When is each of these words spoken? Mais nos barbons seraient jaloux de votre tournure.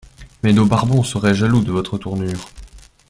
Mais 0.41 0.51
nos 0.51 0.65
barbons 0.65 1.03
seraient 1.03 1.35
jaloux 1.35 1.63
de 1.63 1.71
votre 1.71 1.99
tournure. 1.99 2.49